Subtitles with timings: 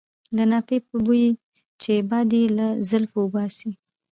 [0.35, 1.25] د نافې په بوی
[1.81, 3.71] چې باد یې له زلفو وباسي.